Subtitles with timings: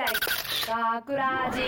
[0.00, 0.06] 大
[1.02, 1.60] 学ラジ。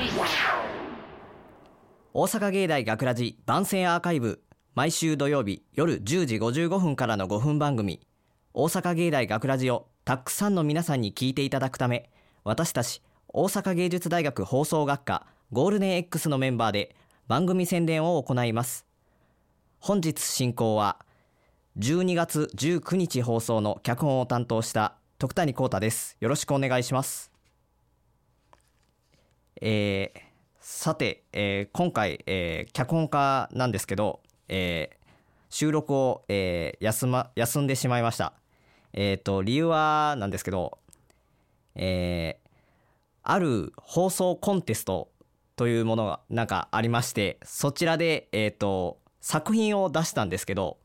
[2.15, 4.43] 大阪芸大学ラジ番宣アーカイブ。
[4.75, 8.01] 毎週土曜日夜10時55分からの5分番組。
[8.55, 12.09] 大阪芸大学ラジをたくさんの皆さんに聞いていただくため
[12.43, 16.97] 私たち大阪芸術大学放送学科ゴールデン X のメンバーで
[17.29, 18.87] 番組宣伝を行います。
[19.79, 21.05] 本日進行は
[21.79, 26.17] 12月19日放送の脚本を担当した徳谷幸太です。
[26.21, 27.32] よろしくお願いします。
[29.65, 30.21] えー
[30.59, 34.97] さて、えー今回、えー脚本家なんですけど、えー
[35.51, 38.33] 収録を、えー休ま休んでしまいました。
[38.93, 40.79] えっ、と理由はなんですけど、
[41.77, 42.49] えー
[43.23, 45.13] ある放送コンテスト
[45.55, 50.79] というものがなんかありまして、そちらでえっ、と作品を出したんですけど、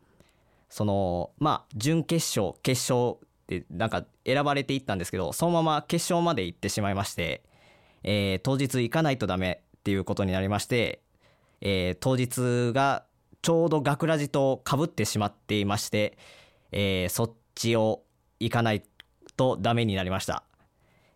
[0.69, 3.17] そのまあ準決勝決勝
[3.47, 7.41] でなんか選ばれていったんですけど、そのまま決勝まで行ってしまいまして。
[8.03, 11.01] えー当日行かないとダメっていうことになりまして、
[11.61, 13.05] えー当日が
[13.41, 16.17] ちょうど学ラジとかぶってしまっていまして、
[16.71, 18.03] えーそっちを
[18.39, 18.83] 行かない
[19.35, 20.43] とダメになりました。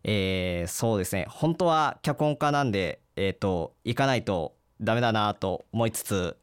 [0.04, 6.38] えーそうですね本当は脚本家なんで、えー、と行かないとダメだなと思いつつ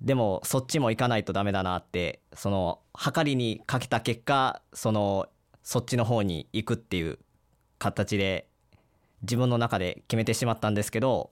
[0.00, 5.28] でもそっちも行かないとダメだなってその計りにかけた結果その
[5.62, 7.18] そっちの方に行くっていう
[7.78, 8.46] 形で
[9.24, 11.30] 自分の中で決めてしまったんですけど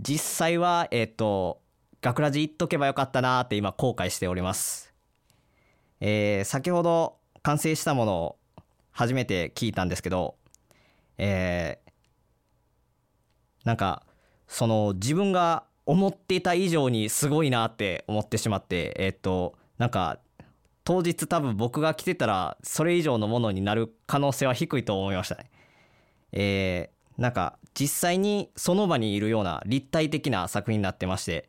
[0.00, 1.60] 実際はえっ、と
[2.02, 4.94] 学ラジ行っとけばよかったなーって今後悔しております。
[6.00, 8.36] えー先ほど完成したものを
[8.92, 10.36] 初めて聞いたんですけど
[11.16, 11.90] えー
[13.64, 14.04] なんか
[14.46, 20.18] その自分が思っていた以上にすごいなって思ってしまってえっ、となんか
[20.84, 25.50] 当日多分僕が来てたらそれ以上のものになる可能性は低いと思いましたね。
[26.32, 31.48] えーなんか実際にその場にいるような立体的な作品になってまして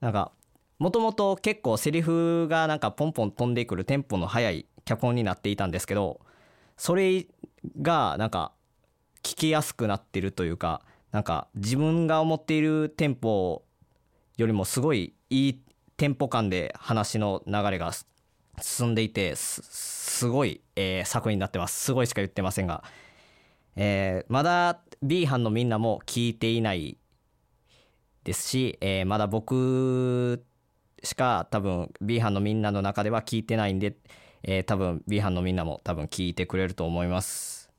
[0.00, 0.30] なんか
[0.78, 6.20] もともと結構セリフがなんかポンポン飛んでくるテンポの速い脚本になっていたんですけど
[6.76, 7.26] それ
[7.82, 8.52] がなんか
[9.24, 13.64] 聞きやすくなってるというかなんか自分が思っているテンポ
[14.36, 15.60] よりもすごいいい
[15.96, 17.90] テンポ感で話の流れが
[18.60, 19.62] 進んでいてす
[20.14, 21.84] すごい、えー作品になってます。
[21.84, 22.84] すごいしか言ってませんが、
[23.76, 26.96] えーまだ B 班のみんなも聞いていない
[28.24, 30.44] ですし、えーまだ僕
[31.02, 33.96] しか多分 B 班のみんなの中では聞いてないんで、
[34.42, 37.70] えー多分 B 班のみんなも多分聞いてくれると思います。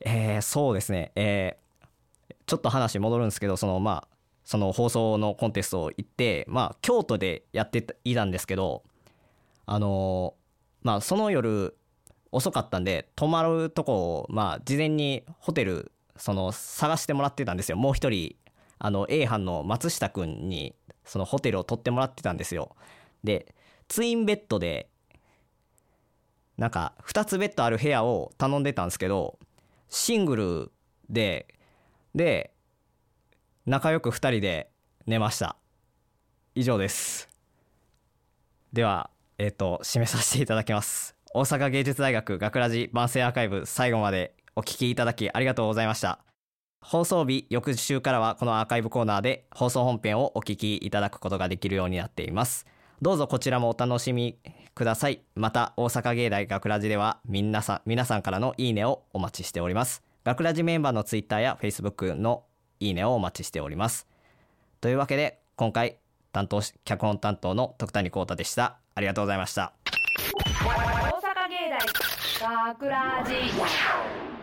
[0.00, 1.66] えーそうですね、えー
[2.46, 8.84] ちょっと話戻るんですけどそのまあその放送のコンテストを行ってまあ京都でやっていたんですけど
[9.66, 11.76] あのーまあその夜
[12.32, 17.76] 遅かったんで泊まるとこをまあ事前にホテルその探してもらってたんですよ。
[17.76, 18.36] もう一人
[18.78, 22.76] あの A 班の松下くんにそのホテルを取ってもらってたんですよ。
[23.24, 23.54] で
[23.88, 24.88] ツインベッドで
[26.56, 29.38] なんか2つベッドある部屋を頼んでたんですけど
[29.88, 30.72] シングル
[31.08, 31.46] で
[32.14, 32.52] で
[33.66, 34.70] 仲良く2人で
[35.06, 35.56] 寝ました。
[36.54, 37.28] 以上です。
[38.72, 41.15] ではえっ、と締めさせていただきます。
[41.36, 46.20] 大阪芸術大学学ラジ番宣アーカイブ最後までお聞きいただきありがとうございました。
[46.80, 52.64] 放送日翌週からはこのアーカイブコーナーで放送本編をお聞きいただくことができるようになっています。
[53.02, 54.38] どうぞこちらもお楽しみ
[54.74, 55.20] ください。
[55.34, 60.02] また大阪芸大学ラジでは皆さん皆さんからのいいねをお待ちしております。
[60.24, 62.44] 学ラジメンバーのツイッターやフェイスブックの
[62.80, 64.06] いいねをお待ちしております。
[64.80, 65.98] というわけで今回
[66.32, 68.78] 担当し脚本担当の徳谷幸太でした。
[68.94, 69.74] ありがとうございました。
[72.38, 74.35] 学ラジ。